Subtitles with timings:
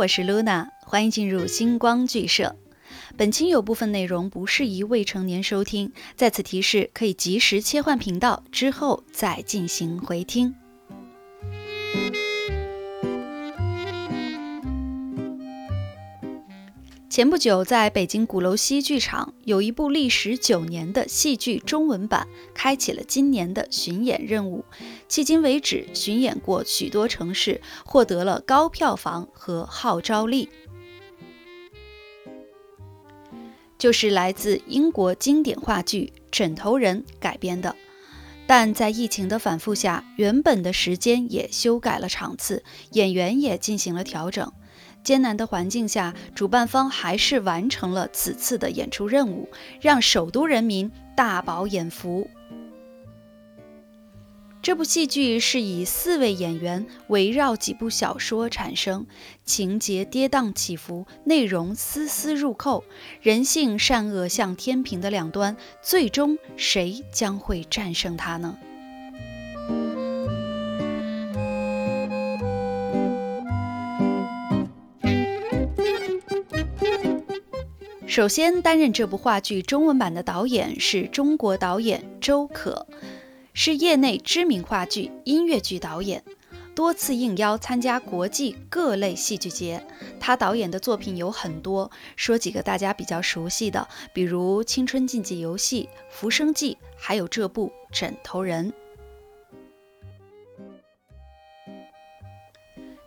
[0.00, 2.56] 我是 Luna，欢迎进入星光剧社。
[3.18, 10.54] 本期有部分内容不适宜未成年收听，在此提示可以及时切换频道，之后再进行回听。
[17.20, 24.64] 前不久，在北京鼓楼西剧场，有一部历时九年的戏剧中文版开启了今年的巡演任务。
[25.06, 30.48] 迄今为止，巡演过许多城市，获得了高票房和号召力。
[33.76, 37.76] 就是来自英国经典话剧《枕头人》改编的，
[38.46, 44.50] 但在疫情的反复下，原本的时间也修改了场次，演员也进行了调整。
[45.02, 49.48] 艰难的环境下，主办方还是完成了此次的演出任务，
[49.80, 52.28] 让首都人民大饱眼福。
[54.62, 59.06] 这部戏剧是以四位演员围绕几部小说产生，
[59.42, 62.84] 情节跌宕起伏，内容丝丝入扣，
[63.22, 68.58] 人性善恶像天平的两端，最终谁将会战胜它呢？
[78.10, 82.84] 首先担任这部话剧中文版的导演是中国导演周可，
[83.54, 86.24] 是业内知名话剧、音乐剧导演，
[86.74, 89.86] 多次应邀参加国际各类戏剧节。
[90.18, 98.72] 他导演的作品有很多，说几个大家比较熟悉的，比如《青春竞技游戏》《浮生记》，还有这部《枕头人》。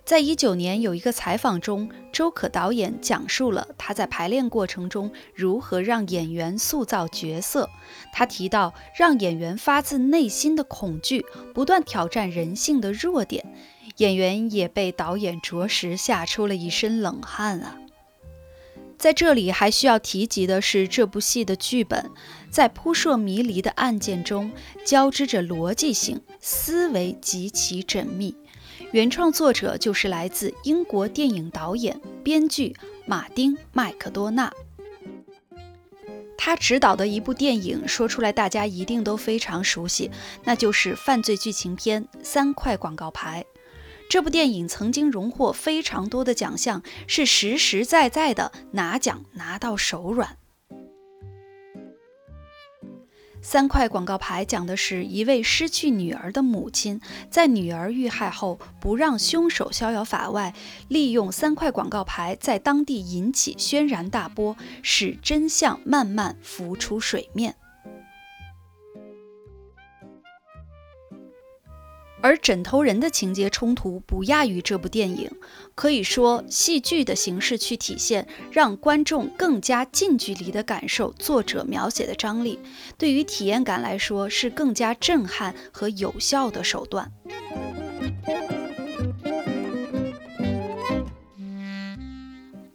[0.05, 7.69] 在一九年有一个采访中，周可导演讲述了他在排练过程中如何让演员塑造角色。
[8.13, 13.43] 他提到，让演员发自内心的恐惧，不断挑战人性的弱点。
[13.97, 17.77] 演员也被导演着实吓出了一身冷汗啊！
[18.97, 22.09] 在这里还需要提及的是，这部戏的剧本
[22.49, 24.51] 在扑朔迷离的案件中
[24.85, 28.35] 交织着逻辑性，思维极其缜密。
[28.91, 32.75] 原创作者就是来自英国电影导演、编剧
[33.05, 34.51] 马丁·麦克多纳。
[36.37, 40.11] 他执导的一部电影，说出来大家一定都非常熟悉，
[40.43, 43.45] 那就是犯罪剧情片《三块广告牌》。
[44.09, 50.37] 这部电影曾经荣获非常多的奖项，是实实在在的拿奖拿到手软。
[53.45, 60.53] 三块广告牌讲的是一位失去女儿的母亲，在女儿遇害后，不让凶手逍遥法外，
[60.87, 67.55] 利用三块广告牌在当地引起轩然大波，使真相慢慢浮出水面。
[72.23, 75.29] 而枕头人的情节冲突不亚于这部电影，
[75.75, 82.57] 可以说戏剧的形式去体现，让观众更加近距离的感受作者描写的张力，
[82.97, 87.11] 对于体验感来说是更加震撼和有效的手段。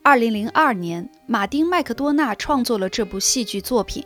[0.03, 4.04] 二零零二年，马丁·麦克多纳创作了这部戏剧作品。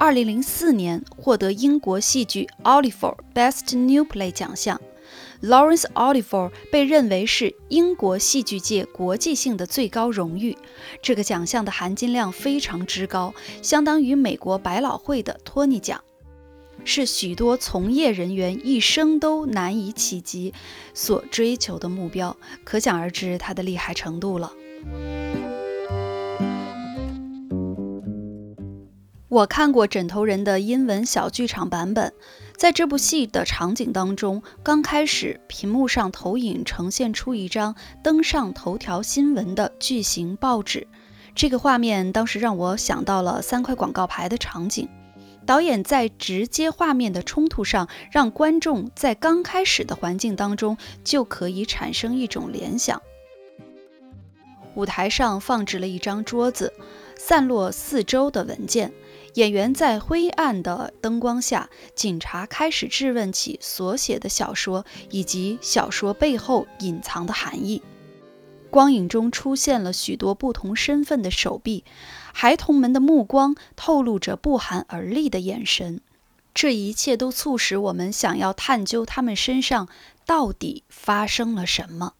[0.00, 4.80] 二零零四年获得英国戏剧 Oliver Best New Play 奖项
[5.42, 10.56] ，Lawrence Oliver 被认为是英国戏剧界国际性的最高荣誉。
[11.02, 16.02] 这个奖项的含金量非常之高，相当于美国百老汇的托尼奖，
[16.82, 20.54] 是许多从业人员一生都难以企及
[20.94, 22.34] 所追求的目标。
[22.64, 24.50] 可想而知它的厉害程度了。
[29.30, 32.12] 我看过《枕头人》的英文小剧场版本，
[32.56, 40.88] 在这部戏的场景当中，刚开始屏幕上投影呈现出一张登上头条新闻的巨型报纸，
[41.32, 44.88] 这个画面当时让我想到了三块广告牌的场景。
[45.46, 53.00] 导演在直接画面的冲突上，让观众在刚开始的环境当中就可以产生一种联想。
[54.74, 56.72] 舞台上放置了一张桌子，
[57.22, 58.90] 散落四周的文件。
[59.34, 67.82] 演员在灰暗的灯光下，警察开始质问起所写的小说以及小说背后隐藏的含义。
[68.70, 71.84] 光影中出现了许多不同身份的手臂，
[72.32, 76.00] 孩童们的目光透露着不寒而栗的眼神。
[76.54, 79.88] 这一切都促使我们想要探究他们身上
[80.24, 82.14] 到底发生了什么。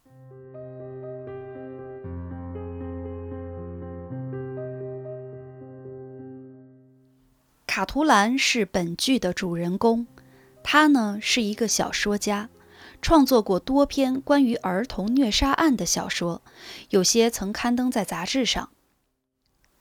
[7.81, 10.05] 卡图兰是本剧的主人公，
[10.63, 12.47] 他呢是一个小说家，
[13.01, 16.43] 创作过多篇关于儿童虐杀案的小说，
[16.91, 18.69] 有些曾刊登在杂志上。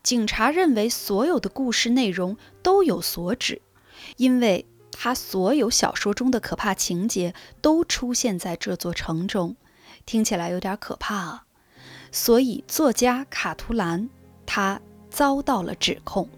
[0.02, 3.60] 警察认为所有的故事内容都有所指，
[4.16, 9.56] 因为他所有小说中的可怕情节都出现在这座城中，
[10.06, 11.44] 听起来有点可怕啊。
[12.10, 14.08] 所以作家卡图兰
[14.46, 14.80] 他
[15.10, 16.30] 遭到了指控。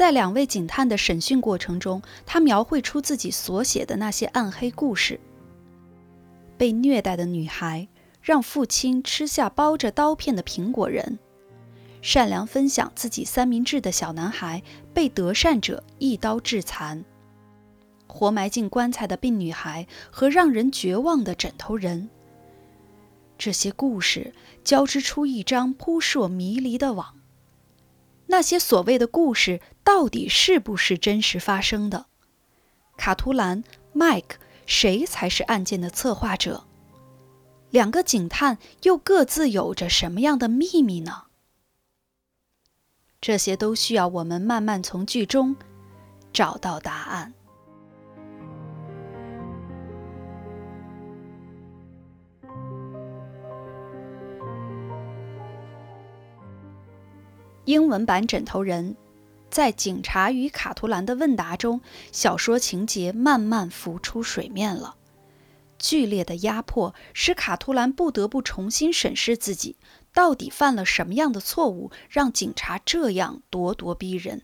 [0.00, 5.20] 在两位警探的审讯过程中，他描绘出自己所写的那些暗黑故事：
[6.56, 7.86] 被虐待的女孩，
[8.22, 11.18] 让父亲吃下包着刀片的苹果人；
[12.00, 14.62] 善良分享自己三明治的小男孩，
[14.94, 17.04] 被德善者一刀致残；
[18.06, 22.08] 活埋进棺材的病女孩和让人绝望的枕头人。
[23.36, 24.32] 这些故事
[24.64, 27.19] 交织出一张扑朔迷离的网。
[28.30, 32.06] 那些所谓的故事到底是不是真实发生的？
[32.96, 36.64] 卡图兰、麦克，谁才是案件的策划者？
[37.70, 41.24] 两个警探又各自有着什么样的秘密呢？
[43.20, 45.56] 这些都需要我们慢慢从剧中
[46.32, 47.34] 找到答案。
[57.70, 58.94] 英文版《枕头人》
[59.48, 61.80] 在警察与卡图兰的问答中，
[62.10, 64.96] 小说情节慢慢浮出水面了。
[65.78, 69.76] 剧烈的压迫使卡图兰不得不重新审视自己，
[70.12, 74.42] 到底犯了什么样的错误，让警察这样咄咄逼人。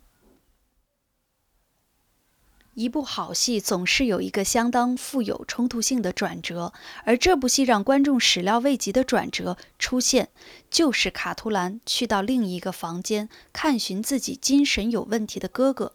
[2.76, 6.74] 一部好戏总是有一个相当富有冲突性的转折，
[7.06, 10.28] 而这部戏让观众始料未及的转折出现，
[10.70, 15.94] 就是卡图兰去到另一个房间看寻自己精神有问题的哥哥。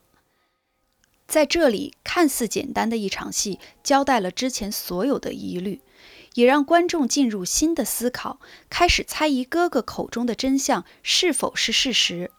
[1.28, 5.82] 在这里，看似简单的一场戏，交代了之前所有的疑虑，
[6.34, 8.40] 也让观众进入新的思考，
[8.72, 12.32] 开始猜疑哥哥口中的真相是否是事实。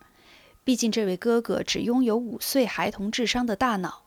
[0.64, 4.01] 毕竟，这位哥哥只拥有五岁孩童智商的大脑。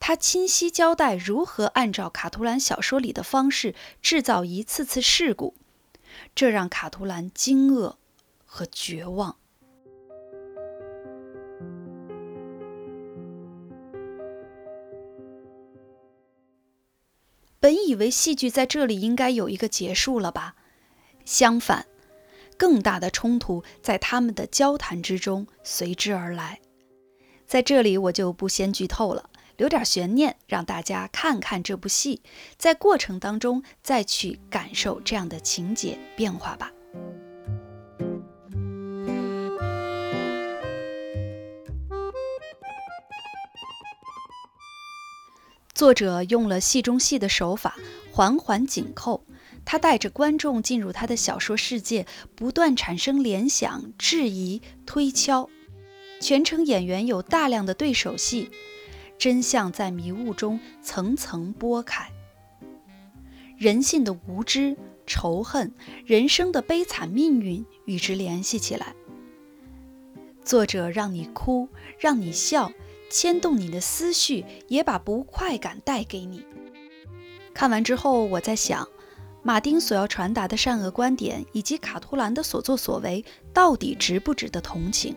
[0.00, 5.54] 他清晰交代如何按照卡图兰小说里的方式制造一次次事故，
[6.34, 7.96] 这让卡图兰惊愕
[8.46, 9.36] 和绝望。
[17.60, 20.54] 本以为戏剧在这里应该有一个结束了吧，
[21.24, 21.86] 相反，
[22.56, 26.60] 更大的冲突在他们的交谈之中随之而来。
[27.46, 29.28] 在这里我就不先剧透了。
[29.58, 32.22] 留点悬念，让大家看看这部戏，
[32.56, 36.72] 在过程当中再去感受这样的情节变化吧。
[45.74, 47.76] 作者用了戏中戏的手法，
[48.12, 49.24] 环环紧扣，
[49.64, 52.06] 他带着观众进入他的小说世界，
[52.36, 55.50] 不断产生联想、质疑、推敲。
[56.20, 58.50] 全程演员有大量的对手戏。
[59.18, 62.12] 真相在迷雾中层层剥开，
[63.56, 65.74] 人性的无知、仇恨、
[66.06, 68.94] 人生的悲惨命运与之联系起来。
[70.44, 72.72] 作者让你哭，让你笑，
[73.10, 76.46] 牵动你的思绪，也把不快感带给你。
[77.52, 78.88] 看完之后，我在想，
[79.42, 85.16] 马丁所要传达的善恶观点，以及卡图兰的所作所为，到底值不值得同情？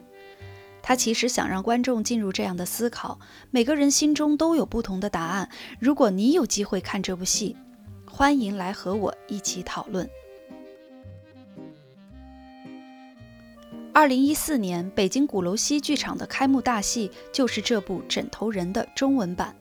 [0.84, 3.20] 他其实想让观众进入这样的思考，
[3.50, 5.50] 每个人心中都有不同的答案。
[5.80, 7.56] 如果你有机会看这部戏，
[8.10, 10.10] 欢迎来和我一起讨论。
[13.94, 19.54] 二零一四年北京鼓楼西剧场的开幕大戏就是这部《枕头人》的中文版，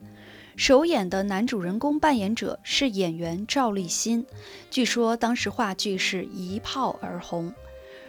[0.57, 4.25] 首演的男主人公扮演者是演员赵立新，
[4.71, 7.53] 据说当时话剧是一炮而红。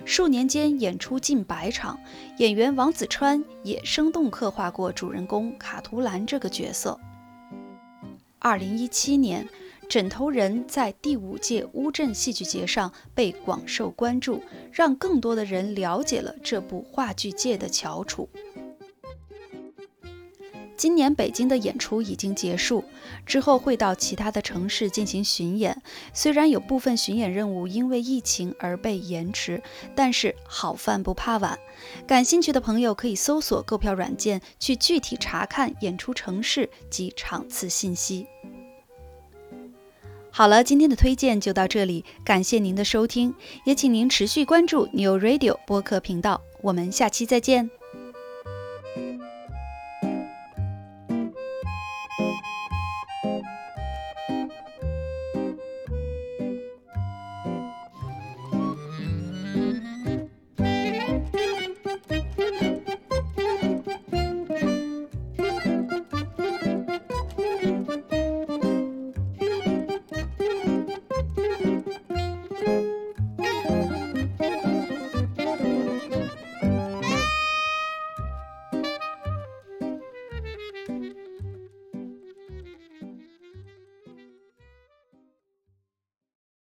[0.05, 1.99] 数年间演出近百场，
[2.37, 6.99] 演员王子川也生动刻画过主人公卡图兰这个角色。
[8.39, 9.45] 二零一七年，
[9.87, 14.41] 《枕头人》在第五届乌镇戏剧节上被广受关注，
[14.71, 18.27] 让更多的人了解了这部话剧界的翘楚。
[20.81, 22.83] 今年北京的演出已经结束，
[23.23, 25.79] 之后会到其他的城市进行巡演。
[26.11, 29.61] 虽然有部分巡演任务因为疫情而被延迟，
[29.95, 31.59] 但是好饭不怕晚。
[32.07, 38.25] 感兴趣的朋友可以搜索购票软件去具体查看演出城市及场次信息。
[40.31, 43.35] 好了，今天的推荐就到这里，感谢您的收听，
[43.65, 47.69] 也请您持续关注 New Radio 播客频道，我们下期再见。